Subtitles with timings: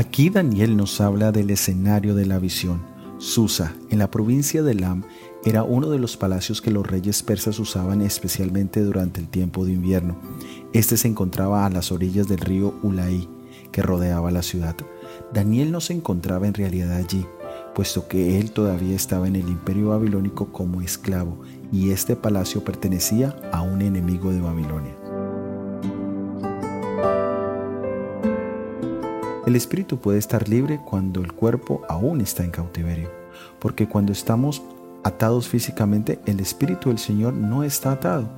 [0.00, 2.80] Aquí Daniel nos habla del escenario de la visión.
[3.18, 5.02] Susa, en la provincia de Lam,
[5.44, 9.72] era uno de los palacios que los reyes persas usaban especialmente durante el tiempo de
[9.72, 10.16] invierno.
[10.72, 13.28] Este se encontraba a las orillas del río Ulaí,
[13.72, 14.74] que rodeaba la ciudad.
[15.34, 17.26] Daniel no se encontraba en realidad allí,
[17.74, 23.36] puesto que él todavía estaba en el imperio babilónico como esclavo, y este palacio pertenecía
[23.52, 24.99] a un enemigo de Babilonia.
[29.50, 33.10] El espíritu puede estar libre cuando el cuerpo aún está en cautiverio,
[33.58, 34.62] porque cuando estamos
[35.02, 38.28] atados físicamente, el espíritu del Señor no está atado.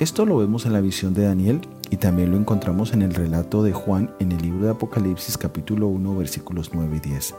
[0.00, 3.62] Esto lo vemos en la visión de Daniel y también lo encontramos en el relato
[3.62, 7.36] de Juan en el libro de Apocalipsis capítulo 1 versículos 9 y 10.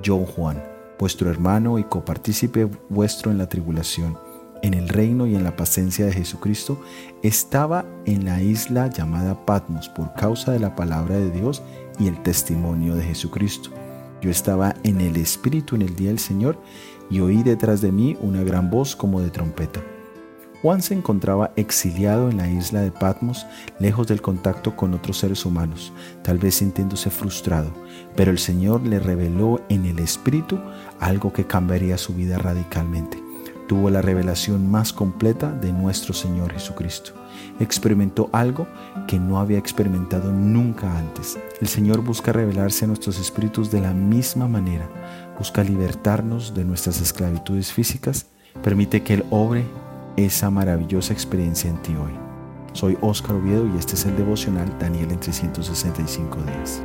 [0.00, 0.62] Yo, Juan,
[1.00, 4.16] vuestro hermano y copartícipe vuestro en la tribulación,
[4.62, 6.80] en el reino y en la paciencia de Jesucristo,
[7.22, 11.62] estaba en la isla llamada Patmos por causa de la palabra de Dios
[11.98, 13.70] y el testimonio de Jesucristo.
[14.22, 16.58] Yo estaba en el Espíritu en el día del Señor
[17.10, 19.80] y oí detrás de mí una gran voz como de trompeta.
[20.62, 23.46] Juan se encontraba exiliado en la isla de Patmos,
[23.80, 25.92] lejos del contacto con otros seres humanos,
[26.22, 27.72] tal vez sintiéndose frustrado,
[28.14, 30.60] pero el Señor le reveló en el Espíritu
[31.00, 33.31] algo que cambiaría su vida radicalmente
[33.72, 37.12] tuvo la revelación más completa de nuestro Señor Jesucristo.
[37.58, 38.68] Experimentó algo
[39.08, 41.38] que no había experimentado nunca antes.
[41.58, 44.86] El Señor busca revelarse a nuestros espíritus de la misma manera.
[45.38, 48.26] Busca libertarnos de nuestras esclavitudes físicas.
[48.62, 49.64] Permite que Él obre
[50.18, 52.12] esa maravillosa experiencia en ti hoy.
[52.74, 56.82] Soy Óscar Oviedo y este es el devocional Daniel en 365 días.